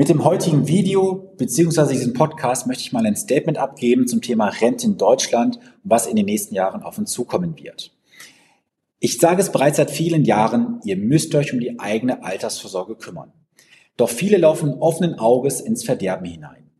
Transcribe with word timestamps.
Mit 0.00 0.08
dem 0.08 0.22
heutigen 0.22 0.68
Video 0.68 1.32
bzw. 1.38 1.92
diesem 1.92 2.12
Podcast 2.12 2.68
möchte 2.68 2.84
ich 2.84 2.92
mal 2.92 3.04
ein 3.04 3.16
Statement 3.16 3.58
abgeben 3.58 4.06
zum 4.06 4.22
Thema 4.22 4.46
Rente 4.46 4.86
in 4.86 4.96
Deutschland 4.96 5.56
und 5.56 5.90
was 5.90 6.06
in 6.06 6.14
den 6.14 6.26
nächsten 6.26 6.54
Jahren 6.54 6.84
auf 6.84 6.98
uns 6.98 7.10
zukommen 7.10 7.58
wird. 7.58 7.90
Ich 9.00 9.18
sage 9.18 9.40
es 9.40 9.50
bereits 9.50 9.78
seit 9.78 9.90
vielen 9.90 10.24
Jahren, 10.24 10.78
ihr 10.84 10.96
müsst 10.96 11.34
euch 11.34 11.52
um 11.52 11.58
die 11.58 11.80
eigene 11.80 12.22
Altersvorsorge 12.22 12.94
kümmern. 12.94 13.32
Doch 13.96 14.08
viele 14.08 14.36
laufen 14.36 14.74
offenen 14.74 15.18
Auges 15.18 15.60
ins 15.60 15.82
Verderben 15.82 16.26
hinein. 16.26 16.70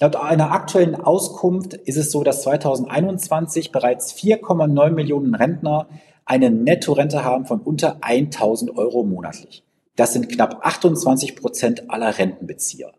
Laut 0.00 0.16
einer 0.16 0.52
aktuellen 0.52 0.94
Auskunft 0.94 1.74
ist 1.74 1.98
es 1.98 2.10
so, 2.10 2.24
dass 2.24 2.40
2021 2.40 3.70
bereits 3.70 4.14
4,9 4.14 4.92
Millionen 4.92 5.34
Rentner 5.34 5.88
eine 6.24 6.50
Nettorente 6.50 7.22
haben 7.22 7.44
von 7.44 7.60
unter 7.60 7.98
1000 8.00 8.78
Euro 8.78 9.04
monatlich. 9.04 9.62
Das 9.96 10.12
sind 10.12 10.28
knapp 10.28 10.64
28 10.64 11.36
Prozent 11.36 11.90
aller 11.90 12.18
Rentenbezieher. 12.18 12.92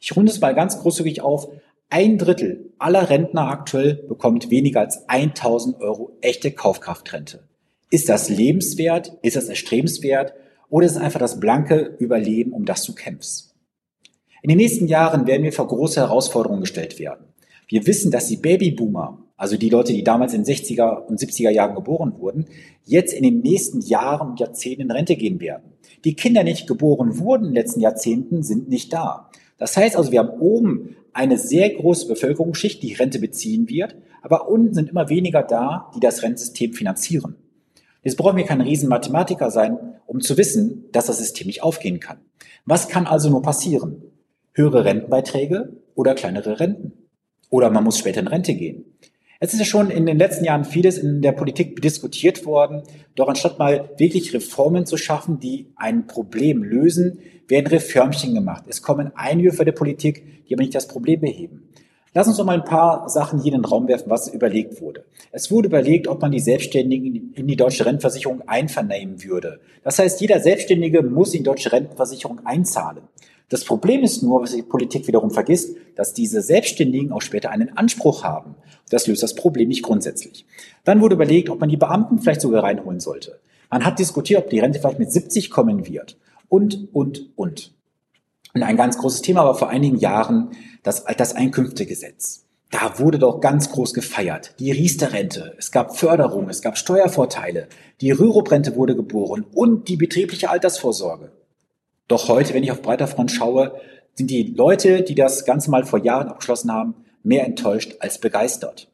Ich 0.00 0.14
runde 0.16 0.30
es 0.30 0.40
mal 0.40 0.54
ganz 0.54 0.78
großzügig 0.78 1.20
auf. 1.20 1.48
Ein 1.90 2.18
Drittel 2.18 2.72
aller 2.78 3.10
Rentner 3.10 3.48
aktuell 3.48 3.94
bekommt 3.94 4.50
weniger 4.50 4.80
als 4.80 5.08
1000 5.08 5.80
Euro 5.80 6.16
echte 6.20 6.52
Kaufkraftrente. 6.52 7.48
Ist 7.90 8.08
das 8.08 8.28
lebenswert? 8.28 9.18
Ist 9.22 9.36
das 9.36 9.48
erstrebenswert? 9.48 10.34
Oder 10.68 10.86
ist 10.86 10.92
es 10.92 10.98
einfach 10.98 11.20
das 11.20 11.40
blanke 11.40 11.96
Überleben, 11.98 12.52
um 12.52 12.64
das 12.66 12.84
du 12.84 12.94
kämpfst? 12.94 13.54
In 14.42 14.50
den 14.50 14.58
nächsten 14.58 14.86
Jahren 14.86 15.26
werden 15.26 15.42
wir 15.42 15.52
vor 15.52 15.66
große 15.66 16.00
Herausforderungen 16.00 16.60
gestellt 16.60 16.98
werden. 16.98 17.26
Wir 17.66 17.86
wissen, 17.86 18.10
dass 18.10 18.28
die 18.28 18.36
Babyboomer, 18.36 19.18
also 19.38 19.56
die 19.56 19.70
Leute, 19.70 19.92
die 19.92 20.04
damals 20.04 20.34
in 20.34 20.42
den 20.42 20.54
60er 20.54 21.06
und 21.06 21.20
70er 21.20 21.50
Jahren 21.50 21.76
geboren 21.76 22.12
wurden, 22.18 22.46
jetzt 22.84 23.14
in 23.14 23.22
den 23.22 23.40
nächsten 23.40 23.80
Jahren 23.80 24.30
und 24.30 24.40
Jahrzehnten 24.40 24.82
in 24.82 24.90
Rente 24.90 25.16
gehen 25.16 25.40
werden. 25.40 25.72
Die 26.04 26.14
Kinder, 26.14 26.42
die 26.42 26.50
nicht 26.50 26.66
geboren 26.66 27.18
wurden 27.18 27.44
in 27.44 27.50
den 27.50 27.62
letzten 27.62 27.80
Jahrzehnten, 27.80 28.42
sind 28.42 28.68
nicht 28.68 28.92
da. 28.92 29.30
Das 29.56 29.76
heißt 29.76 29.96
also, 29.96 30.12
wir 30.12 30.18
haben 30.18 30.40
oben 30.40 30.96
eine 31.12 31.38
sehr 31.38 31.70
große 31.70 32.08
Bevölkerungsschicht, 32.08 32.82
die 32.82 32.94
Rente 32.94 33.20
beziehen 33.20 33.68
wird, 33.68 33.96
aber 34.22 34.48
unten 34.48 34.74
sind 34.74 34.90
immer 34.90 35.08
weniger 35.08 35.42
da, 35.42 35.90
die 35.94 36.00
das 36.00 36.22
Rentensystem 36.22 36.72
finanzieren. 36.72 37.36
Jetzt 38.02 38.16
brauchen 38.16 38.36
wir 38.36 38.44
kein 38.44 38.60
Riesenmathematiker 38.60 39.50
sein, 39.50 39.78
um 40.06 40.20
zu 40.20 40.36
wissen, 40.36 40.86
dass 40.92 41.06
das 41.06 41.18
System 41.18 41.46
nicht 41.46 41.62
aufgehen 41.62 42.00
kann. 42.00 42.18
Was 42.64 42.88
kann 42.88 43.06
also 43.06 43.30
nur 43.30 43.42
passieren? 43.42 44.02
Höhere 44.52 44.84
Rentenbeiträge 44.84 45.76
oder 45.94 46.14
kleinere 46.14 46.58
Renten? 46.58 46.92
Oder 47.50 47.70
man 47.70 47.84
muss 47.84 47.98
später 47.98 48.20
in 48.20 48.28
Rente 48.28 48.54
gehen. 48.54 48.84
Es 49.40 49.52
ist 49.52 49.60
ja 49.60 49.64
schon 49.64 49.90
in 49.90 50.04
den 50.04 50.18
letzten 50.18 50.44
Jahren 50.44 50.64
vieles 50.64 50.98
in 50.98 51.22
der 51.22 51.30
Politik 51.30 51.80
diskutiert 51.80 52.44
worden. 52.44 52.82
Doch 53.14 53.28
anstatt 53.28 53.60
mal 53.60 53.88
wirklich 53.96 54.34
Reformen 54.34 54.84
zu 54.84 54.96
schaffen, 54.96 55.38
die 55.38 55.68
ein 55.76 56.08
Problem 56.08 56.64
lösen, 56.64 57.20
werden 57.46 57.68
Reformchen 57.68 58.34
gemacht. 58.34 58.64
Es 58.66 58.82
kommen 58.82 59.12
Einwürfe 59.14 59.64
der 59.64 59.72
Politik, 59.72 60.44
die 60.48 60.54
aber 60.54 60.62
nicht 60.62 60.74
das 60.74 60.88
Problem 60.88 61.20
beheben. 61.20 61.68
Lass 62.14 62.26
uns 62.26 62.36
noch 62.38 62.46
mal 62.46 62.58
ein 62.58 62.64
paar 62.64 63.08
Sachen 63.08 63.40
hier 63.40 63.52
in 63.52 63.60
den 63.60 63.64
Raum 63.64 63.86
werfen, 63.86 64.10
was 64.10 64.26
überlegt 64.26 64.80
wurde. 64.80 65.04
Es 65.30 65.52
wurde 65.52 65.68
überlegt, 65.68 66.08
ob 66.08 66.20
man 66.20 66.32
die 66.32 66.40
Selbstständigen 66.40 67.32
in 67.34 67.46
die 67.46 67.54
deutsche 67.54 67.86
Rentenversicherung 67.86 68.42
einvernehmen 68.48 69.22
würde. 69.22 69.60
Das 69.84 70.00
heißt, 70.00 70.20
jeder 70.20 70.40
Selbstständige 70.40 71.04
muss 71.04 71.32
in 71.32 71.40
die 71.40 71.44
deutsche 71.44 71.70
Rentenversicherung 71.70 72.44
einzahlen. 72.44 73.04
Das 73.48 73.64
Problem 73.64 74.02
ist 74.02 74.22
nur, 74.22 74.42
was 74.42 74.54
die 74.54 74.62
Politik 74.62 75.06
wiederum 75.06 75.30
vergisst, 75.30 75.76
dass 75.94 76.12
diese 76.12 76.42
Selbstständigen 76.42 77.12
auch 77.12 77.22
später 77.22 77.50
einen 77.50 77.76
Anspruch 77.76 78.22
haben. 78.22 78.56
Das 78.90 79.06
löst 79.06 79.22
das 79.22 79.34
Problem 79.34 79.68
nicht 79.68 79.82
grundsätzlich. 79.82 80.46
Dann 80.84 81.00
wurde 81.00 81.14
überlegt, 81.14 81.48
ob 81.48 81.60
man 81.60 81.70
die 81.70 81.76
Beamten 81.76 82.18
vielleicht 82.18 82.42
sogar 82.42 82.62
reinholen 82.62 83.00
sollte. 83.00 83.40
Man 83.70 83.84
hat 83.84 83.98
diskutiert, 83.98 84.44
ob 84.44 84.50
die 84.50 84.58
Rente 84.58 84.80
vielleicht 84.80 84.98
mit 84.98 85.12
70 85.12 85.50
kommen 85.50 85.86
wird. 85.86 86.18
Und, 86.48 86.88
und, 86.92 87.30
und. 87.36 87.74
Und 88.54 88.62
ein 88.62 88.76
ganz 88.76 88.98
großes 88.98 89.22
Thema 89.22 89.44
war 89.44 89.54
vor 89.54 89.68
einigen 89.68 89.98
Jahren 89.98 90.50
das 90.82 91.06
Alterseinkünftegesetz. 91.06 92.44
Da 92.70 92.98
wurde 92.98 93.18
doch 93.18 93.40
ganz 93.40 93.70
groß 93.70 93.94
gefeiert. 93.94 94.54
Die 94.58 94.72
Riester-Rente, 94.72 95.54
es 95.58 95.70
gab 95.70 95.96
Förderung, 95.96 96.50
es 96.50 96.60
gab 96.60 96.76
Steuervorteile, 96.76 97.68
die 98.02 98.10
Rürup-Rente 98.10 98.76
wurde 98.76 98.94
geboren 98.94 99.46
und 99.54 99.88
die 99.88 99.96
betriebliche 99.96 100.50
Altersvorsorge. 100.50 101.32
Doch 102.08 102.28
heute, 102.28 102.54
wenn 102.54 102.64
ich 102.64 102.72
auf 102.72 102.82
breiter 102.82 103.06
Front 103.06 103.30
schaue, 103.30 103.78
sind 104.14 104.30
die 104.30 104.54
Leute, 104.54 105.02
die 105.02 105.14
das 105.14 105.44
Ganze 105.44 105.70
mal 105.70 105.84
vor 105.84 106.00
Jahren 106.00 106.28
abgeschlossen 106.28 106.72
haben, 106.72 106.94
mehr 107.22 107.44
enttäuscht 107.44 107.96
als 108.00 108.18
begeistert. 108.18 108.90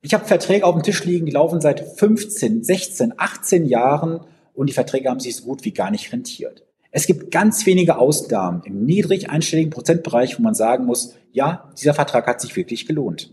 Ich 0.00 0.14
habe 0.14 0.24
Verträge 0.24 0.64
auf 0.64 0.74
dem 0.74 0.82
Tisch 0.82 1.04
liegen, 1.04 1.26
die 1.26 1.32
laufen 1.32 1.60
seit 1.60 1.80
15, 1.80 2.62
16, 2.62 3.14
18 3.16 3.66
Jahren 3.66 4.20
und 4.54 4.68
die 4.68 4.72
Verträge 4.72 5.10
haben 5.10 5.20
sich 5.20 5.36
so 5.36 5.44
gut 5.44 5.64
wie 5.64 5.72
gar 5.72 5.90
nicht 5.90 6.12
rentiert. 6.12 6.62
Es 6.90 7.06
gibt 7.06 7.32
ganz 7.32 7.66
wenige 7.66 7.98
Ausnahmen 7.98 8.62
im 8.64 8.84
niedrig 8.84 9.28
einstelligen 9.28 9.70
Prozentbereich, 9.70 10.38
wo 10.38 10.42
man 10.42 10.54
sagen 10.54 10.84
muss, 10.84 11.14
ja, 11.32 11.70
dieser 11.76 11.94
Vertrag 11.94 12.26
hat 12.28 12.40
sich 12.40 12.54
wirklich 12.54 12.86
gelohnt. 12.86 13.32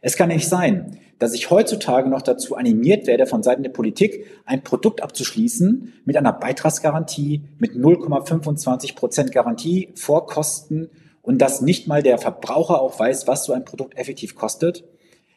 Es 0.00 0.16
kann 0.16 0.28
nicht 0.28 0.48
sein, 0.48 0.98
dass 1.18 1.34
ich 1.34 1.50
heutzutage 1.50 2.08
noch 2.08 2.22
dazu 2.22 2.56
animiert 2.56 3.06
werde, 3.06 3.26
von 3.26 3.42
Seiten 3.42 3.62
der 3.62 3.70
Politik 3.70 4.26
ein 4.44 4.62
Produkt 4.62 5.02
abzuschließen 5.02 5.92
mit 6.04 6.16
einer 6.16 6.32
Beitragsgarantie, 6.32 7.42
mit 7.58 7.72
0,25 7.72 8.94
Prozent 8.94 9.32
Garantie 9.32 9.90
vor 9.94 10.26
Kosten 10.26 10.90
und 11.22 11.38
dass 11.38 11.60
nicht 11.60 11.88
mal 11.88 12.02
der 12.02 12.18
Verbraucher 12.18 12.80
auch 12.80 12.98
weiß, 12.98 13.26
was 13.26 13.44
so 13.44 13.52
ein 13.52 13.64
Produkt 13.64 13.96
effektiv 13.96 14.34
kostet. 14.34 14.84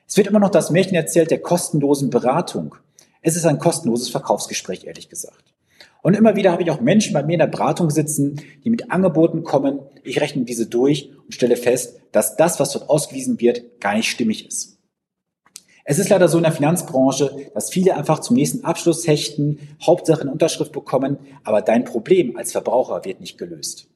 Es 0.08 0.18
wird 0.18 0.28
immer 0.28 0.40
noch 0.40 0.50
das 0.50 0.70
Märchen 0.72 0.96
erzählt 0.96 1.32
der 1.32 1.42
kostenlosen 1.42 2.10
Beratung. 2.10 2.76
Es 3.22 3.36
ist 3.36 3.46
ein 3.46 3.60
kostenloses 3.60 4.10
Verkaufsgespräch, 4.10 4.86
ehrlich 4.86 5.10
gesagt. 5.10 5.54
Und 6.02 6.16
immer 6.16 6.36
wieder 6.36 6.52
habe 6.52 6.64
ich 6.64 6.72
auch 6.72 6.80
Menschen 6.80 7.14
bei 7.14 7.24
mir 7.24 7.34
in 7.34 7.40
der 7.40 7.48
Beratung 7.48 7.90
sitzen, 7.90 8.42
die 8.64 8.70
mit 8.70 8.92
Angeboten 8.92 9.44
kommen. 9.44 9.80
Ich 10.04 10.22
rechne 10.22 10.44
diese 10.44 10.68
durch 10.68 11.12
und 11.26 11.34
stelle 11.34 11.58
fest, 11.58 12.00
dass 12.12 12.38
das, 12.38 12.60
was 12.60 12.72
dort 12.72 12.90
ausgewiesen 12.90 13.42
wird, 13.42 13.82
gar 13.82 13.96
nicht 13.96 14.10
stimmig 14.10 14.48
ist. 14.48 14.77
Es 15.90 16.00
ist 16.00 16.09
leider 16.09 16.28
so 16.28 16.36
in 16.38 16.44
der 16.44 16.52
Finanzbranche, 16.52 17.50
dass 17.53 17.70
viele 17.70 17.96
einfach 17.96 18.20
zum 18.20 18.36
nächsten 18.36 18.66
Abschluss 18.66 19.08
hechten, 19.08 19.58
Hauptsache 19.81 20.20
eine 20.20 20.31
Unterschrift 20.34 20.74
bekommen, 20.74 21.18
aber 21.46 21.62
dein 21.62 21.86
Problem 21.86 22.36
als 22.36 22.52
Verbraucher 22.52 23.06
wird 23.06 23.22
nicht 23.22 23.38
gelöst. 23.38 23.88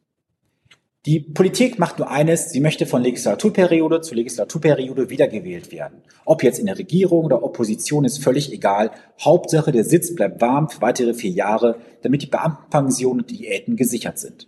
Die 1.06 1.20
Politik 1.20 1.80
macht 1.80 2.00
nur 2.00 2.10
eines, 2.10 2.50
sie 2.52 2.62
möchte 2.62 2.86
von 2.86 3.02
Legislaturperiode 3.02 4.00
zu 4.00 4.16
Legislaturperiode 4.16 5.10
wiedergewählt 5.10 5.74
werden. 5.74 6.02
Ob 6.24 6.44
jetzt 6.44 6.60
in 6.60 6.68
der 6.68 6.80
Regierung 6.80 7.26
oder 7.26 7.44
Opposition 7.44 8.06
ist 8.06 8.24
völlig 8.24 8.54
egal. 8.54 8.92
Hauptsache, 9.20 9.74
der 9.74 9.84
Sitz 9.84 10.16
bleibt 10.16 10.40
warm 10.40 10.70
für 10.70 10.80
weitere 10.80 11.14
vier 11.14 11.32
Jahre, 11.32 11.76
damit 12.04 12.22
die 12.22 12.28
Beamtenpensionen 12.28 13.24
und 13.24 13.32
Diäten 13.32 13.76
gesichert 13.76 14.18
sind. 14.18 14.48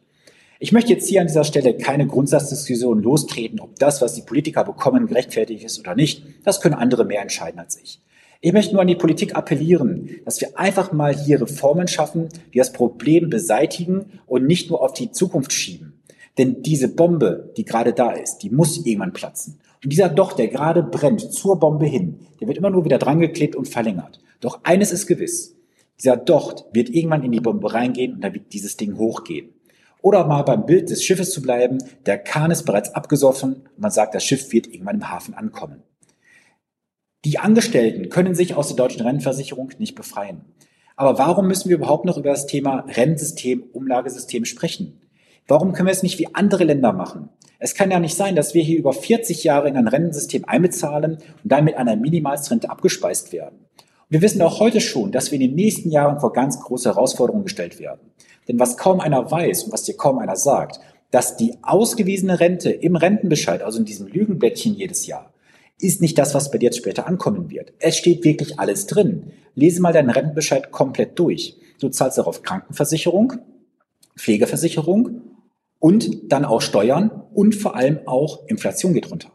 Ich 0.64 0.72
möchte 0.72 0.94
jetzt 0.94 1.10
hier 1.10 1.20
an 1.20 1.28
dieser 1.28 1.44
Stelle 1.44 1.76
keine 1.76 2.08
Grundsatzdiskussion 2.08 3.04
lostreten, 3.04 3.60
ob 3.60 3.78
das, 3.80 4.02
was 4.02 4.14
die 4.14 4.22
Politiker 4.22 4.64
bekommen, 4.64 5.08
gerechtfertigt 5.08 5.66
ist 5.66 5.78
oder 5.78 5.94
nicht. 5.94 6.24
Das 6.46 6.62
können 6.62 6.74
andere 6.74 7.04
mehr 7.04 7.22
entscheiden 7.22 7.60
als 7.60 7.78
ich. 7.84 8.00
Ich 8.40 8.54
möchte 8.54 8.72
nur 8.72 8.82
an 8.82 8.88
die 8.88 8.96
Politik 8.96 9.36
appellieren, 9.36 10.22
dass 10.24 10.40
wir 10.40 10.58
einfach 10.58 10.94
mal 10.94 11.14
hier 11.14 11.42
Reformen 11.42 11.90
schaffen, 11.90 12.30
die 12.54 12.60
das 12.60 12.72
Problem 12.72 13.30
beseitigen 13.30 14.22
und 14.26 14.48
nicht 14.48 14.70
nur 14.70 14.82
auf 14.82 14.94
die 14.94 15.12
Zukunft 15.12 15.52
schieben. 15.52 16.02
Denn 16.38 16.62
diese 16.64 16.88
Bombe, 16.88 17.52
die 17.58 17.66
gerade 17.66 17.92
da 17.92 18.12
ist, 18.12 18.38
die 18.38 18.50
muss 18.50 18.86
irgendwann 18.86 19.12
platzen. 19.12 19.60
Und 19.84 19.92
dieser 19.92 20.08
Docht, 20.08 20.40
der 20.40 20.48
gerade 20.48 20.82
brennt, 20.82 21.34
zur 21.34 21.60
Bombe 21.60 21.88
hin, 21.88 22.20
der 22.40 22.48
wird 22.48 22.58
immer 22.58 22.70
nur 22.70 22.86
wieder 22.86 23.00
drangeklebt 23.00 23.58
und 23.58 23.68
verlängert. 23.68 24.22
Doch 24.40 24.62
eines 24.64 24.94
ist 24.94 25.08
gewiss. 25.08 25.58
Dieser 26.02 26.16
Docht 26.16 26.68
wird 26.72 26.88
irgendwann 26.88 27.24
in 27.24 27.34
die 27.34 27.42
Bombe 27.42 27.74
reingehen 27.74 28.14
und 28.14 28.22
dann 28.22 28.34
wird 28.34 28.54
dieses 28.54 28.78
Ding 28.78 28.98
hochgehen. 28.98 29.50
Oder 30.04 30.28
mal 30.28 30.44
beim 30.44 30.66
Bild 30.66 30.90
des 30.90 31.02
Schiffes 31.02 31.32
zu 31.32 31.42
bleiben, 31.42 31.78
der 32.06 32.18
Kahn 32.18 32.52
ist 32.52 32.64
bereits 32.64 32.94
abgesoffen 32.94 33.70
man 33.78 33.90
sagt, 33.90 34.14
das 34.14 34.26
Schiff 34.26 34.52
wird 34.52 34.68
irgendwann 34.68 34.98
im 34.98 35.10
Hafen 35.10 35.34
ankommen. 35.34 35.82
Die 37.24 37.40
Angestellten 37.40 38.10
können 38.10 38.36
sich 38.36 38.54
aus 38.54 38.68
der 38.68 38.76
deutschen 38.76 39.04
Rentenversicherung 39.04 39.72
nicht 39.78 39.96
befreien. 39.96 40.42
Aber 40.98 41.18
warum 41.20 41.48
müssen 41.48 41.70
wir 41.70 41.78
überhaupt 41.78 42.04
noch 42.04 42.18
über 42.18 42.32
das 42.32 42.48
Thema 42.48 42.82
Rentensystem, 42.82 43.64
Umlagesystem 43.72 44.44
sprechen? 44.44 45.00
Warum 45.48 45.72
können 45.72 45.88
wir 45.88 45.94
es 45.94 46.04
nicht 46.04 46.20
wie 46.20 46.36
andere 46.36 46.66
Länder 46.66 46.92
machen? 46.92 47.30
Es 47.60 47.74
kann 47.74 47.90
ja 47.90 48.00
nicht 48.02 48.18
sein, 48.18 48.36
dass 48.36 48.54
wir 48.54 48.62
hier 48.62 48.80
über 48.80 48.92
40 48.92 49.46
Jahre 49.46 49.70
in 49.70 49.78
ein 49.78 49.88
Rentensystem 49.88 50.44
einbezahlen 50.44 51.14
und 51.44 51.50
dann 51.50 51.64
mit 51.64 51.78
einer 51.78 51.96
Minimalsrente 51.96 52.70
abgespeist 52.70 53.32
werden. 53.32 53.68
Wir 54.14 54.22
wissen 54.22 54.44
auch 54.44 54.60
heute 54.60 54.80
schon, 54.80 55.12
dass 55.12 55.32
wir 55.32 55.40
in 55.40 55.48
den 55.48 55.56
nächsten 55.56 55.90
Jahren 55.90 56.20
vor 56.20 56.34
ganz 56.34 56.60
große 56.60 56.88
Herausforderungen 56.88 57.46
gestellt 57.46 57.80
werden. 57.80 58.12
Denn 58.48 58.60
was 58.60 58.78
kaum 58.78 59.00
einer 59.00 59.32
weiß 59.32 59.64
und 59.64 59.74
was 59.74 59.86
dir 59.86 59.98
kaum 59.98 60.20
einer 60.20 60.36
sagt, 60.36 60.80
dass 61.10 61.36
die 61.36 61.56
ausgewiesene 61.64 62.40
Rente 62.40 62.70
im 62.70 62.96
Rentenbescheid, 62.96 63.64
also 63.64 63.80
in 63.80 63.86
diesem 63.86 64.06
Lügenblättchen 64.06 64.76
jedes 64.76 65.08
Jahr, 65.08 65.34
ist 65.80 66.00
nicht 66.00 66.16
das, 66.20 66.36
was 66.36 66.52
bei 66.52 66.60
dir 66.60 66.68
jetzt 66.68 66.78
später 66.78 67.08
ankommen 67.08 67.50
wird. 67.50 67.74
Es 67.80 67.98
steht 67.98 68.24
wirklich 68.24 68.60
alles 68.60 68.86
drin. 68.86 69.32
Lese 69.56 69.82
mal 69.82 69.94
deinen 69.94 70.12
Rentenbescheid 70.12 70.70
komplett 70.70 71.18
durch. 71.18 71.58
Du 71.80 71.90
zahlst 71.90 72.20
darauf 72.20 72.44
Krankenversicherung, 72.44 73.34
Pflegeversicherung, 74.16 75.22
und 75.80 76.32
dann 76.32 76.46
auch 76.46 76.62
Steuern 76.62 77.10
und 77.34 77.56
vor 77.56 77.76
allem 77.76 78.02
auch 78.06 78.46
Inflation 78.46 78.94
geht 78.94 79.10
runter. 79.10 79.32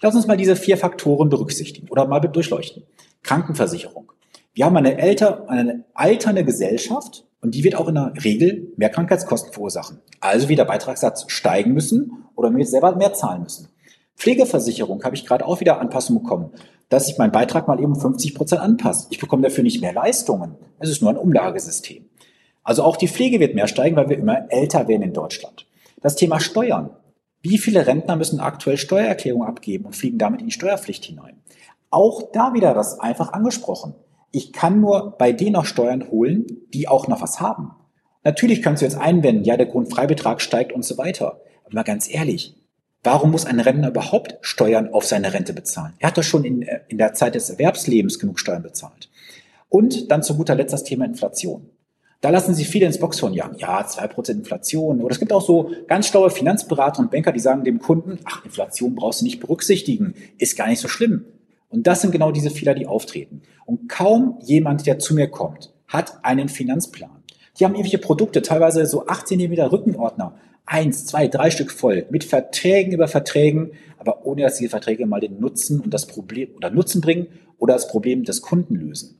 Lass 0.00 0.14
uns 0.14 0.26
mal 0.26 0.38
diese 0.38 0.56
vier 0.56 0.78
Faktoren 0.78 1.28
berücksichtigen 1.28 1.88
oder 1.90 2.06
mal 2.06 2.20
durchleuchten. 2.20 2.84
Krankenversicherung. 3.26 4.12
Wir 4.54 4.64
haben 4.64 4.76
eine, 4.76 4.98
älter, 4.98 5.50
eine 5.50 5.84
alternde 5.94 6.44
Gesellschaft 6.44 7.24
Und 7.42 7.54
die 7.54 7.62
wird 7.64 7.74
auch 7.76 7.88
in 7.88 7.94
der 7.94 8.12
Regel 8.24 8.72
mehr 8.76 8.88
Krankheitskosten 8.88 9.52
verursachen. 9.52 10.00
Also 10.20 10.48
wird 10.48 10.58
der 10.58 10.64
Beitragssatz 10.64 11.26
steigen 11.28 11.74
müssen 11.74 12.24
oder 12.34 12.54
wir 12.54 12.64
selber 12.66 12.96
mehr 12.96 13.12
zahlen 13.12 13.42
müssen. 13.42 13.68
Pflegeversicherung 14.16 15.04
habe 15.04 15.14
ich 15.14 15.26
gerade 15.26 15.44
auch 15.44 15.60
wieder 15.60 15.78
Anpassungen 15.78 16.22
bekommen, 16.22 16.50
dass 16.88 17.08
ich 17.08 17.18
meinen 17.18 17.32
Beitrag 17.32 17.68
mal 17.68 17.80
eben 17.80 17.94
50 17.94 18.34
Prozent 18.34 18.62
anpasse. 18.62 19.08
Ich 19.10 19.18
bekomme 19.18 19.42
dafür 19.42 19.62
nicht 19.62 19.82
mehr 19.82 19.92
Leistungen. 19.92 20.54
Es 20.78 20.88
ist 20.88 21.02
nur 21.02 21.10
ein 21.10 21.18
Umlagesystem. 21.18 22.06
Also 22.64 22.82
auch 22.82 22.96
die 22.96 23.08
Pflege 23.08 23.38
wird 23.38 23.54
mehr 23.54 23.68
steigen, 23.68 23.96
weil 23.96 24.08
wir 24.08 24.18
immer 24.18 24.50
älter 24.50 24.88
werden 24.88 25.02
in 25.02 25.12
Deutschland. 25.12 25.66
Das 26.00 26.16
Thema 26.16 26.40
Steuern. 26.40 26.90
Wie 27.42 27.58
viele 27.58 27.86
Rentner 27.86 28.16
müssen 28.16 28.40
aktuell 28.40 28.76
Steuererklärung 28.76 29.44
abgeben 29.44 29.84
und 29.84 29.94
fliegen 29.94 30.18
damit 30.18 30.40
in 30.40 30.46
die 30.46 30.52
Steuerpflicht 30.52 31.04
hinein? 31.04 31.36
Auch 31.96 32.30
da 32.30 32.52
wieder 32.52 32.74
das 32.74 33.00
einfach 33.00 33.32
angesprochen. 33.32 33.94
Ich 34.30 34.52
kann 34.52 34.82
nur 34.82 35.14
bei 35.16 35.32
denen 35.32 35.52
noch 35.52 35.64
Steuern 35.64 36.10
holen, 36.10 36.44
die 36.74 36.88
auch 36.88 37.08
noch 37.08 37.22
was 37.22 37.40
haben. 37.40 37.70
Natürlich 38.22 38.60
kannst 38.60 38.82
du 38.82 38.84
jetzt 38.84 38.98
einwenden, 38.98 39.44
ja, 39.44 39.56
der 39.56 39.64
Grundfreibetrag 39.64 40.42
steigt 40.42 40.74
und 40.74 40.84
so 40.84 40.98
weiter. 40.98 41.40
Aber 41.64 41.74
mal 41.74 41.84
ganz 41.84 42.12
ehrlich, 42.12 42.54
warum 43.02 43.30
muss 43.30 43.46
ein 43.46 43.60
Rentner 43.60 43.88
überhaupt 43.88 44.36
Steuern 44.42 44.92
auf 44.92 45.06
seine 45.06 45.32
Rente 45.32 45.54
bezahlen? 45.54 45.94
Er 45.98 46.08
hat 46.08 46.18
doch 46.18 46.22
schon 46.22 46.44
in, 46.44 46.60
äh, 46.60 46.80
in 46.88 46.98
der 46.98 47.14
Zeit 47.14 47.34
des 47.34 47.48
Erwerbslebens 47.48 48.18
genug 48.18 48.40
Steuern 48.40 48.62
bezahlt. 48.62 49.08
Und 49.70 50.10
dann 50.10 50.22
zu 50.22 50.36
guter 50.36 50.54
Letzt 50.54 50.74
das 50.74 50.84
Thema 50.84 51.06
Inflation. 51.06 51.70
Da 52.20 52.28
lassen 52.28 52.54
sich 52.54 52.68
viele 52.68 52.84
ins 52.84 53.00
Boxhorn 53.00 53.32
jagen. 53.32 53.56
Ja, 53.56 53.86
zwei 53.86 54.06
Prozent 54.06 54.40
Inflation. 54.40 55.00
Oder 55.00 55.12
es 55.12 55.18
gibt 55.18 55.32
auch 55.32 55.40
so 55.40 55.70
ganz 55.86 56.08
schlaue 56.08 56.28
Finanzberater 56.28 57.00
und 57.00 57.10
Banker, 57.10 57.32
die 57.32 57.40
sagen 57.40 57.64
dem 57.64 57.78
Kunden, 57.78 58.18
ach, 58.26 58.44
Inflation 58.44 58.94
brauchst 58.94 59.22
du 59.22 59.24
nicht 59.24 59.40
berücksichtigen. 59.40 60.12
Ist 60.36 60.58
gar 60.58 60.68
nicht 60.68 60.80
so 60.80 60.88
schlimm. 60.88 61.24
Und 61.76 61.86
das 61.86 62.00
sind 62.00 62.10
genau 62.10 62.32
diese 62.32 62.48
Fehler, 62.48 62.72
die 62.72 62.86
auftreten. 62.86 63.42
Und 63.66 63.86
kaum 63.86 64.38
jemand, 64.42 64.86
der 64.86 64.98
zu 64.98 65.14
mir 65.14 65.28
kommt, 65.28 65.74
hat 65.86 66.24
einen 66.24 66.48
Finanzplan. 66.48 67.22
Die 67.58 67.66
haben 67.66 67.74
irgendwelche 67.74 67.98
Produkte, 67.98 68.40
teilweise 68.40 68.86
so 68.86 69.06
18 69.06 69.38
mm 69.38 69.60
Rückenordner. 69.60 70.34
Eins, 70.64 71.04
zwei, 71.04 71.28
drei 71.28 71.50
Stück 71.50 71.70
voll. 71.70 72.06
Mit 72.08 72.24
Verträgen 72.24 72.94
über 72.94 73.08
Verträgen, 73.08 73.72
aber 73.98 74.24
ohne 74.24 74.40
dass 74.42 74.56
diese 74.56 74.70
Verträge 74.70 75.04
mal 75.04 75.20
den 75.20 75.38
Nutzen 75.38 75.80
und 75.80 75.92
das 75.92 76.06
Problem 76.06 76.48
oder 76.56 76.70
Nutzen 76.70 77.02
bringen 77.02 77.26
oder 77.58 77.74
das 77.74 77.88
Problem 77.88 78.24
des 78.24 78.40
Kunden 78.40 78.74
lösen. 78.74 79.18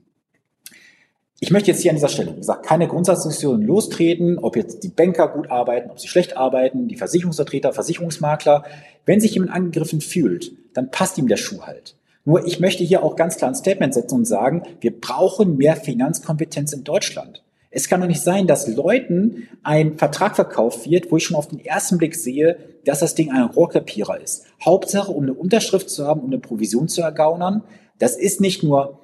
Ich 1.39 1.51
möchte 1.51 1.71
jetzt 1.71 1.83
hier 1.83 1.91
an 1.91 1.97
dieser 1.97 2.09
Stelle, 2.09 2.33
wie 2.33 2.39
gesagt, 2.39 2.65
keine 2.65 2.89
Grundsatzdiskussion 2.89 3.61
lostreten, 3.61 4.39
ob 4.39 4.57
jetzt 4.57 4.83
die 4.83 4.89
Banker 4.89 5.29
gut 5.29 5.51
arbeiten, 5.51 5.91
ob 5.91 6.01
sie 6.01 6.09
schlecht 6.09 6.39
arbeiten, 6.39 6.89
die 6.89 6.97
Versicherungsvertreter, 6.97 7.75
Versicherungsmakler. 7.75 8.65
Wenn 9.05 9.21
sich 9.21 9.35
jemand 9.35 9.53
angegriffen 9.53 10.01
fühlt, 10.01 10.53
dann 10.73 10.91
passt 10.91 11.19
ihm 11.19 11.29
der 11.29 11.37
Schuh 11.37 11.61
halt. 11.67 11.97
Nur 12.27 12.45
ich 12.45 12.59
möchte 12.59 12.83
hier 12.83 13.05
auch 13.05 13.15
ganz 13.15 13.37
klar 13.37 13.53
ein 13.53 13.55
Statement 13.55 13.95
setzen 13.95 14.17
und 14.17 14.25
sagen, 14.27 14.65
wir 14.81 15.01
brauchen 15.01 15.57
mehr 15.57 15.77
Finanzkompetenz 15.77 16.73
in 16.73 16.83
Deutschland. 16.83 17.45
Es 17.71 17.89
kann 17.89 18.01
doch 18.01 18.09
nicht 18.09 18.21
sein, 18.23 18.49
dass 18.49 18.67
Leuten 18.67 19.49
ein 19.63 19.97
Vertrag 19.97 20.35
verkauft 20.35 20.91
wird, 20.91 21.13
wo 21.13 21.19
ich 21.19 21.25
schon 21.25 21.37
auf 21.37 21.47
den 21.47 21.65
ersten 21.65 21.99
Blick 21.99 22.17
sehe, 22.17 22.59
dass 22.85 22.99
das 22.99 23.15
Ding 23.15 23.31
ein 23.31 23.45
Rohrkrepierer 23.45 24.21
ist. 24.21 24.45
Hauptsache, 24.65 25.13
um 25.13 25.23
eine 25.23 25.35
Unterschrift 25.35 25.89
zu 25.89 26.05
haben, 26.05 26.21
um 26.21 26.27
eine 26.27 26.41
Provision 26.41 26.89
zu 26.89 27.01
ergaunern. 27.01 27.63
Das 27.99 28.17
ist 28.17 28.41
nicht 28.41 28.65
nur 28.65 29.01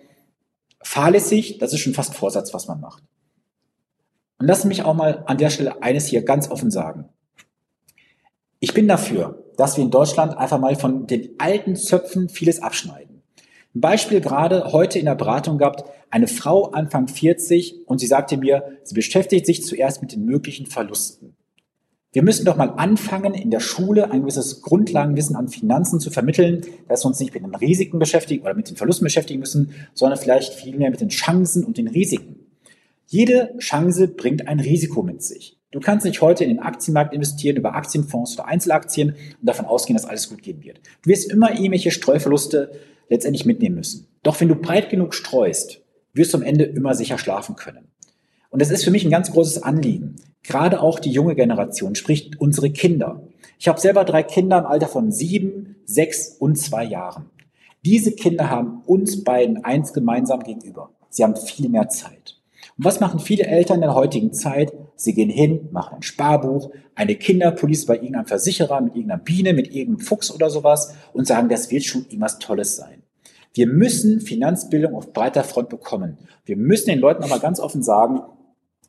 fahrlässig, 0.82 1.58
das 1.58 1.72
ist 1.72 1.80
schon 1.80 1.94
fast 1.94 2.14
Vorsatz, 2.14 2.52
was 2.52 2.66
man 2.66 2.80
macht. 2.80 3.04
Und 4.40 4.48
lass 4.48 4.64
mich 4.64 4.82
auch 4.82 4.94
mal 4.94 5.22
an 5.26 5.38
der 5.38 5.50
Stelle 5.50 5.80
eines 5.80 6.06
hier 6.06 6.22
ganz 6.22 6.50
offen 6.50 6.72
sagen. 6.72 7.08
Ich 8.58 8.74
bin 8.74 8.88
dafür, 8.88 9.44
dass 9.56 9.76
wir 9.76 9.84
in 9.84 9.92
Deutschland 9.92 10.36
einfach 10.36 10.58
mal 10.58 10.74
von 10.74 11.06
den 11.06 11.36
alten 11.38 11.76
Zöpfen 11.76 12.28
vieles 12.28 12.60
abschneiden. 12.60 13.11
Ein 13.74 13.80
Beispiel 13.80 14.20
gerade 14.20 14.72
heute 14.72 14.98
in 14.98 15.06
der 15.06 15.14
Beratung 15.14 15.56
gehabt, 15.56 15.84
eine 16.10 16.28
Frau 16.28 16.72
Anfang 16.72 17.08
40 17.08 17.86
und 17.86 17.98
sie 17.98 18.06
sagte 18.06 18.36
mir, 18.36 18.78
sie 18.82 18.94
beschäftigt 18.94 19.46
sich 19.46 19.64
zuerst 19.64 20.02
mit 20.02 20.12
den 20.12 20.26
möglichen 20.26 20.66
Verlusten. 20.66 21.34
Wir 22.12 22.22
müssen 22.22 22.44
doch 22.44 22.56
mal 22.56 22.74
anfangen, 22.76 23.32
in 23.32 23.50
der 23.50 23.60
Schule 23.60 24.10
ein 24.10 24.20
gewisses 24.20 24.60
Grundlagenwissen 24.60 25.34
an 25.34 25.48
Finanzen 25.48 25.98
zu 25.98 26.10
vermitteln, 26.10 26.66
dass 26.86 27.04
wir 27.04 27.08
uns 27.08 27.20
nicht 27.20 27.32
mit 27.32 27.42
den 27.42 27.54
Risiken 27.54 27.98
beschäftigen 27.98 28.44
oder 28.44 28.52
mit 28.52 28.68
den 28.68 28.76
Verlusten 28.76 29.04
beschäftigen 29.04 29.40
müssen, 29.40 29.70
sondern 29.94 30.18
vielleicht 30.18 30.52
vielmehr 30.52 30.90
mit 30.90 31.00
den 31.00 31.08
Chancen 31.08 31.64
und 31.64 31.78
den 31.78 31.88
Risiken. 31.88 32.36
Jede 33.06 33.54
Chance 33.58 34.08
bringt 34.08 34.48
ein 34.48 34.60
Risiko 34.60 35.02
mit 35.02 35.22
sich. 35.22 35.56
Du 35.70 35.80
kannst 35.80 36.04
nicht 36.04 36.20
heute 36.20 36.44
in 36.44 36.50
den 36.50 36.58
Aktienmarkt 36.58 37.14
investieren 37.14 37.56
über 37.56 37.74
Aktienfonds 37.74 38.34
oder 38.34 38.46
Einzelaktien 38.46 39.10
und 39.40 39.48
davon 39.48 39.64
ausgehen, 39.64 39.96
dass 39.96 40.04
alles 40.04 40.28
gut 40.28 40.42
gehen 40.42 40.62
wird. 40.62 40.80
Du 41.02 41.08
wirst 41.08 41.30
immer 41.30 41.52
irgendwelche 41.52 41.90
Streuverluste 41.90 42.72
letztendlich 43.12 43.46
mitnehmen 43.46 43.76
müssen. 43.76 44.08
Doch 44.22 44.40
wenn 44.40 44.48
du 44.48 44.56
breit 44.56 44.90
genug 44.90 45.14
streust, 45.14 45.82
wirst 46.14 46.32
du 46.34 46.38
am 46.38 46.42
Ende 46.42 46.64
immer 46.64 46.94
sicher 46.94 47.18
schlafen 47.18 47.56
können. 47.56 47.88
Und 48.50 48.60
das 48.60 48.70
ist 48.70 48.84
für 48.84 48.90
mich 48.90 49.04
ein 49.04 49.10
ganz 49.10 49.30
großes 49.30 49.62
Anliegen. 49.62 50.16
Gerade 50.42 50.80
auch 50.80 50.98
die 50.98 51.10
junge 51.10 51.34
Generation, 51.34 51.94
sprich 51.94 52.32
unsere 52.38 52.70
Kinder. 52.70 53.22
Ich 53.58 53.68
habe 53.68 53.80
selber 53.80 54.04
drei 54.04 54.22
Kinder 54.22 54.58
im 54.58 54.66
Alter 54.66 54.88
von 54.88 55.12
sieben, 55.12 55.76
sechs 55.84 56.36
und 56.38 56.56
zwei 56.56 56.84
Jahren. 56.84 57.30
Diese 57.84 58.12
Kinder 58.12 58.50
haben 58.50 58.82
uns 58.86 59.24
beiden 59.24 59.64
eins 59.64 59.92
gemeinsam 59.92 60.40
gegenüber. 60.40 60.90
Sie 61.08 61.22
haben 61.22 61.36
viel 61.36 61.68
mehr 61.68 61.88
Zeit. 61.88 62.38
Und 62.78 62.84
was 62.84 63.00
machen 63.00 63.20
viele 63.20 63.44
Eltern 63.44 63.76
in 63.76 63.82
der 63.82 63.94
heutigen 63.94 64.32
Zeit? 64.32 64.72
Sie 64.96 65.14
gehen 65.14 65.30
hin, 65.30 65.68
machen 65.72 65.96
ein 65.96 66.02
Sparbuch, 66.02 66.70
eine 66.94 67.16
Kinderpolice 67.16 67.86
bei 67.86 67.96
irgendeinem 67.96 68.26
Versicherer, 68.26 68.80
mit 68.80 68.94
irgendeiner 68.94 69.22
Biene, 69.22 69.52
mit 69.52 69.74
irgendeinem 69.74 70.06
Fuchs 70.06 70.30
oder 70.32 70.48
sowas 70.48 70.94
und 71.12 71.26
sagen, 71.26 71.48
das 71.48 71.70
wird 71.70 71.84
schon 71.84 72.04
irgendwas 72.04 72.38
Tolles 72.38 72.76
sein. 72.76 73.01
Wir 73.54 73.66
müssen 73.66 74.20
Finanzbildung 74.20 74.94
auf 74.94 75.12
breiter 75.12 75.44
Front 75.44 75.68
bekommen. 75.68 76.18
Wir 76.44 76.56
müssen 76.56 76.86
den 76.86 76.98
Leuten 76.98 77.20
nochmal 77.20 77.40
ganz 77.40 77.60
offen 77.60 77.82
sagen, 77.82 78.22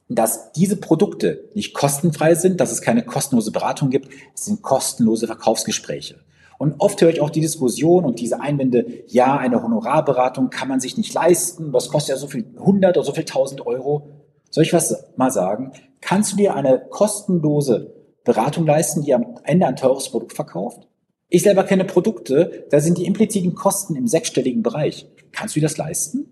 dass 0.09 0.51
diese 0.53 0.77
Produkte 0.77 1.49
nicht 1.53 1.73
kostenfrei 1.73 2.35
sind, 2.35 2.59
dass 2.59 2.71
es 2.71 2.81
keine 2.81 3.03
kostenlose 3.03 3.51
Beratung 3.51 3.89
gibt, 3.89 4.09
es 4.35 4.45
sind 4.45 4.61
kostenlose 4.61 5.27
Verkaufsgespräche. 5.27 6.19
Und 6.57 6.75
oft 6.79 7.01
höre 7.01 7.09
ich 7.09 7.19
auch 7.19 7.29
die 7.29 7.41
Diskussion 7.41 8.05
und 8.05 8.19
diese 8.19 8.39
Einwände, 8.39 8.85
ja, 9.07 9.37
eine 9.37 9.61
Honorarberatung 9.61 10.49
kann 10.49 10.67
man 10.67 10.79
sich 10.79 10.97
nicht 10.97 11.13
leisten, 11.13 11.71
das 11.71 11.89
kostet 11.89 12.15
ja 12.15 12.17
so 12.17 12.27
viel 12.27 12.45
hundert 12.57 12.95
oder 12.95 13.05
so 13.05 13.13
viel 13.13 13.25
tausend 13.25 13.65
Euro. 13.65 14.07
Soll 14.49 14.63
ich 14.63 14.73
was 14.73 15.05
mal 15.17 15.31
sagen? 15.31 15.71
Kannst 15.99 16.33
du 16.33 16.37
dir 16.37 16.55
eine 16.55 16.79
kostenlose 16.89 17.93
Beratung 18.23 18.65
leisten, 18.65 19.03
die 19.03 19.13
am 19.13 19.39
Ende 19.43 19.65
ein 19.67 19.75
teures 19.75 20.09
Produkt 20.09 20.33
verkauft? 20.33 20.87
Ich 21.33 21.41
selber 21.41 21.63
kenne 21.63 21.83
Produkte, 21.83 22.67
da 22.69 22.79
sind 22.79 22.99
die 22.99 23.05
impliziten 23.05 23.55
Kosten 23.55 23.95
im 23.95 24.07
sechsstelligen 24.07 24.61
Bereich. 24.61 25.07
Kannst 25.31 25.55
du 25.55 25.59
dir 25.59 25.65
das 25.65 25.77
leisten? 25.77 26.29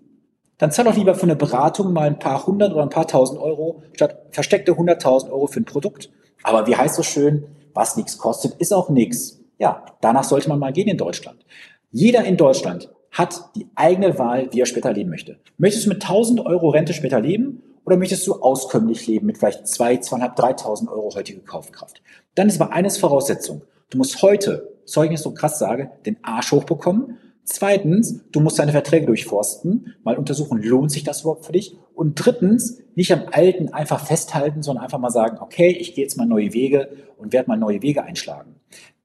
dann 0.62 0.70
zahl 0.70 0.84
doch 0.84 0.96
lieber 0.96 1.16
für 1.16 1.24
eine 1.24 1.34
Beratung 1.34 1.92
mal 1.92 2.06
ein 2.06 2.20
paar 2.20 2.46
hundert 2.46 2.72
oder 2.72 2.82
ein 2.82 2.88
paar 2.88 3.08
tausend 3.08 3.40
Euro 3.40 3.82
statt 3.94 4.26
versteckte 4.30 4.76
hunderttausend 4.76 5.32
Euro 5.32 5.48
für 5.48 5.58
ein 5.58 5.64
Produkt. 5.64 6.08
Aber 6.44 6.68
wie 6.68 6.76
heißt 6.76 6.94
so 6.94 7.02
schön, 7.02 7.46
was 7.74 7.96
nichts 7.96 8.16
kostet, 8.16 8.54
ist 8.60 8.72
auch 8.72 8.88
nichts. 8.88 9.40
Ja, 9.58 9.84
danach 10.00 10.22
sollte 10.22 10.48
man 10.48 10.60
mal 10.60 10.72
gehen 10.72 10.86
in 10.86 10.98
Deutschland. 10.98 11.44
Jeder 11.90 12.24
in 12.24 12.36
Deutschland 12.36 12.92
hat 13.10 13.50
die 13.56 13.66
eigene 13.74 14.20
Wahl, 14.20 14.50
wie 14.52 14.60
er 14.60 14.66
später 14.66 14.92
leben 14.92 15.10
möchte. 15.10 15.40
Möchtest 15.58 15.86
du 15.86 15.88
mit 15.88 16.04
1000 16.04 16.46
Euro 16.46 16.68
Rente 16.68 16.92
später 16.92 17.20
leben 17.20 17.64
oder 17.84 17.96
möchtest 17.96 18.24
du 18.28 18.34
auskömmlich 18.34 19.04
leben 19.08 19.26
mit 19.26 19.38
vielleicht 19.38 19.66
2, 19.66 19.96
2.500, 19.96 20.36
3.000 20.36 20.92
Euro 20.92 21.12
heutige 21.12 21.40
Kaufkraft? 21.40 22.02
Dann 22.36 22.46
ist 22.46 22.60
aber 22.60 22.72
eines 22.72 22.98
Voraussetzung. 22.98 23.62
Du 23.92 23.98
musst 23.98 24.20
heute, 24.22 24.76
sorry, 24.84 25.12
ich 25.12 25.20
so 25.20 25.32
krass 25.32 25.58
sage, 25.58 25.92
den 26.04 26.16
Arsch 26.24 26.50
hochbekommen 26.50 27.18
Zweitens, 27.44 28.20
du 28.30 28.40
musst 28.40 28.58
deine 28.58 28.70
Verträge 28.70 29.06
durchforsten, 29.06 29.94
mal 30.04 30.16
untersuchen, 30.16 30.62
lohnt 30.62 30.92
sich 30.92 31.02
das 31.02 31.22
überhaupt 31.22 31.44
für 31.44 31.52
dich? 31.52 31.76
Und 31.94 32.14
drittens, 32.14 32.78
nicht 32.94 33.12
am 33.12 33.24
Alten 33.32 33.70
einfach 33.70 34.06
festhalten, 34.06 34.62
sondern 34.62 34.84
einfach 34.84 35.00
mal 35.00 35.10
sagen, 35.10 35.38
okay, 35.40 35.70
ich 35.70 35.94
gehe 35.94 36.04
jetzt 36.04 36.16
mal 36.16 36.26
neue 36.26 36.52
Wege 36.52 36.90
und 37.18 37.32
werde 37.32 37.48
mal 37.48 37.56
neue 37.56 37.82
Wege 37.82 38.04
einschlagen. 38.04 38.56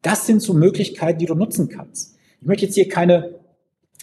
Das 0.03 0.27
sind 0.27 0.41
so 0.41 0.53
Möglichkeiten, 0.53 1.17
die 1.17 1.25
du 1.25 1.33
nutzen 1.33 1.67
kannst. 1.67 2.15
Ich 2.39 2.47
möchte 2.47 2.65
jetzt 2.65 2.75
hier 2.75 2.87
keine 2.87 3.39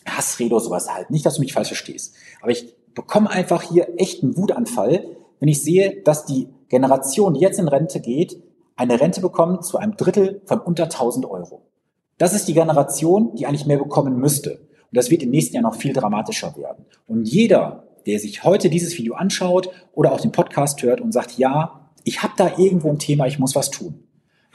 Hassrede 0.04 0.54
oder 0.54 0.64
sowas 0.64 0.92
halten, 0.92 1.12
nicht, 1.12 1.24
dass 1.24 1.36
du 1.36 1.40
mich 1.40 1.52
falsch 1.52 1.68
verstehst. 1.68 2.14
Aber 2.42 2.50
ich 2.50 2.74
bekomme 2.94 3.30
einfach 3.30 3.62
hier 3.62 3.88
echt 3.98 4.22
einen 4.22 4.36
Wutanfall, 4.36 5.06
wenn 5.38 5.48
ich 5.48 5.62
sehe, 5.62 6.02
dass 6.02 6.26
die 6.26 6.48
Generation, 6.68 7.34
die 7.34 7.40
jetzt 7.40 7.60
in 7.60 7.68
Rente 7.68 8.00
geht, 8.00 8.42
eine 8.76 9.00
Rente 9.00 9.20
bekommt 9.20 9.64
zu 9.64 9.78
einem 9.78 9.96
Drittel 9.96 10.42
von 10.46 10.60
unter 10.60 10.84
1000 10.84 11.26
Euro. 11.26 11.62
Das 12.18 12.34
ist 12.34 12.46
die 12.46 12.54
Generation, 12.54 13.34
die 13.34 13.46
eigentlich 13.46 13.66
mehr 13.66 13.78
bekommen 13.78 14.18
müsste. 14.18 14.60
Und 14.60 14.96
das 14.96 15.10
wird 15.10 15.22
im 15.22 15.30
nächsten 15.30 15.54
Jahr 15.54 15.62
noch 15.62 15.74
viel 15.74 15.92
dramatischer 15.92 16.56
werden. 16.56 16.84
Und 17.06 17.28
jeder, 17.28 17.88
der 18.06 18.18
sich 18.18 18.44
heute 18.44 18.70
dieses 18.70 18.96
Video 18.96 19.14
anschaut 19.14 19.70
oder 19.92 20.12
auch 20.12 20.20
den 20.20 20.32
Podcast 20.32 20.82
hört 20.82 21.00
und 21.00 21.12
sagt, 21.12 21.38
ja, 21.38 21.90
ich 22.04 22.22
habe 22.22 22.34
da 22.36 22.58
irgendwo 22.58 22.90
ein 22.90 22.98
Thema, 22.98 23.26
ich 23.26 23.38
muss 23.38 23.56
was 23.56 23.70
tun. 23.70 24.04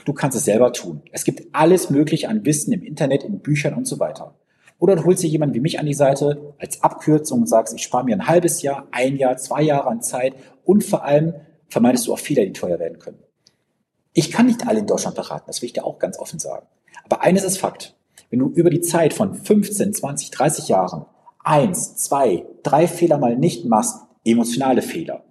Du 0.06 0.14
kannst 0.14 0.38
es 0.38 0.46
selber 0.46 0.72
tun. 0.72 1.02
Es 1.12 1.26
gibt 1.26 1.48
alles 1.52 1.90
Mögliche 1.90 2.30
an 2.30 2.46
Wissen 2.46 2.72
im 2.72 2.84
Internet, 2.84 3.24
in 3.24 3.40
Büchern 3.40 3.74
und 3.74 3.86
so 3.86 4.00
weiter. 4.00 4.36
Oder 4.78 4.96
du 4.96 5.04
holst 5.04 5.24
dir 5.24 5.28
jemanden 5.28 5.56
wie 5.56 5.60
mich 5.60 5.80
an 5.80 5.86
die 5.86 5.94
Seite 5.94 6.54
als 6.58 6.82
Abkürzung 6.82 7.42
und 7.42 7.48
sagst, 7.48 7.76
ich 7.76 7.84
spare 7.84 8.06
mir 8.06 8.16
ein 8.16 8.28
halbes 8.28 8.62
Jahr, 8.62 8.88
ein 8.92 9.18
Jahr, 9.18 9.36
zwei 9.38 9.62
Jahre 9.62 9.90
an 9.90 10.02
Zeit 10.02 10.34
und 10.64 10.86
vor 10.86 11.04
allem 11.04 11.34
vermeidest 11.68 12.08
du 12.08 12.14
auch 12.14 12.20
Fehler, 12.20 12.46
die 12.46 12.54
teuer 12.54 12.80
werden 12.80 12.98
können. 12.98 13.20
Ich 14.20 14.34
kann 14.34 14.48
nicht 14.48 14.68
alle 14.68 14.80
in 14.80 14.86
Deutschland 14.86 15.16
beraten, 15.16 15.46
das 15.48 15.62
will 15.62 15.68
ich 15.68 15.74
dir 15.74 15.86
auch 15.86 15.98
ganz 15.98 16.20
offen 16.20 16.40
sagen. 16.40 16.68
Aber 17.06 17.22
eines 17.22 17.46
ist 17.46 17.58
Fakt. 17.58 17.96
Wenn 18.30 18.40
du 18.40 18.50
über 18.50 18.70
die 18.70 18.82
Zeit 18.82 19.14
von 19.14 19.34
15, 19.34 19.94
20, 19.94 20.30
30 20.30 20.68
Jahren 20.68 21.06
eins, 21.42 21.96
zwei, 21.96 22.46
drei 22.62 22.90
Fehler 22.90 23.18
mal 23.18 23.38
nicht 23.38 23.64
machst, 23.64 23.96
emotionale 24.26 24.82
Fehler, 24.82 25.24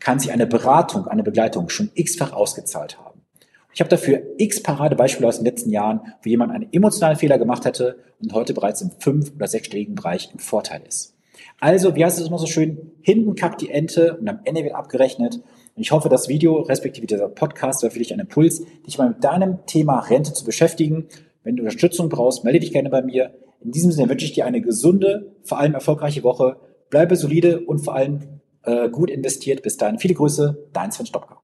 kann 0.00 0.18
sich 0.18 0.32
eine 0.32 0.48
Beratung, 0.48 1.06
eine 1.06 1.22
Begleitung 1.22 1.68
schon 1.68 1.92
x-fach 1.94 2.32
ausgezahlt 2.32 2.98
haben. 2.98 3.20
Ich 3.74 3.80
habe 3.80 3.90
dafür 3.90 4.20
x 4.38 4.60
Paradebeispiele 4.60 5.28
aus 5.28 5.36
den 5.36 5.44
letzten 5.44 5.70
Jahren, 5.70 6.00
wo 6.24 6.28
jemand 6.28 6.50
einen 6.50 6.66
emotionalen 6.72 7.16
Fehler 7.16 7.38
gemacht 7.38 7.64
hätte 7.64 8.00
und 8.20 8.32
heute 8.32 8.54
bereits 8.54 8.82
im 8.82 8.90
fünf- 8.98 9.32
oder 9.36 9.46
sechsstelligen 9.46 9.94
Bereich 9.94 10.30
im 10.32 10.40
Vorteil 10.40 10.82
ist. 10.82 11.14
Also, 11.60 11.94
wie 11.94 12.04
heißt 12.04 12.18
es 12.18 12.26
immer 12.26 12.38
so 12.38 12.46
schön? 12.46 12.90
Hinten 13.02 13.36
kackt 13.36 13.60
die 13.60 13.70
Ente 13.70 14.16
und 14.16 14.28
am 14.28 14.40
Ende 14.42 14.64
wird 14.64 14.74
abgerechnet. 14.74 15.40
Und 15.74 15.82
ich 15.82 15.92
hoffe, 15.92 16.08
das 16.08 16.28
Video, 16.28 16.60
respektive 16.60 17.06
dieser 17.06 17.28
Podcast, 17.28 17.82
war 17.82 17.90
für 17.90 17.98
dich 17.98 18.12
ein 18.12 18.20
Impuls, 18.20 18.62
dich 18.86 18.98
mal 18.98 19.08
mit 19.08 19.24
deinem 19.24 19.64
Thema 19.66 20.00
Rente 20.00 20.32
zu 20.32 20.44
beschäftigen. 20.44 21.06
Wenn 21.44 21.56
du 21.56 21.62
Unterstützung 21.62 22.08
brauchst, 22.08 22.44
melde 22.44 22.60
dich 22.60 22.72
gerne 22.72 22.90
bei 22.90 23.02
mir. 23.02 23.34
In 23.60 23.72
diesem 23.72 23.92
Sinne 23.92 24.10
wünsche 24.10 24.26
ich 24.26 24.32
dir 24.32 24.44
eine 24.44 24.60
gesunde, 24.60 25.32
vor 25.44 25.58
allem 25.58 25.74
erfolgreiche 25.74 26.22
Woche. 26.24 26.56
Bleibe 26.90 27.16
solide 27.16 27.60
und 27.60 27.78
vor 27.78 27.94
allem 27.94 28.40
äh, 28.64 28.90
gut 28.90 29.10
investiert. 29.10 29.62
Bis 29.62 29.76
dahin, 29.76 29.98
viele 29.98 30.14
Grüße, 30.14 30.68
dein 30.72 30.92
Sven 30.92 31.06
Stopka. 31.06 31.40